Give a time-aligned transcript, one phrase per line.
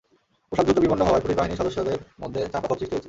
[0.49, 2.99] পোশাক দ্রুত বিবর্ণ হওয়ায় পুলিশ বাহিনীর সদস্যদের মধ্যে চাপা ক্ষোভ সৃষ্টি হয়েছে।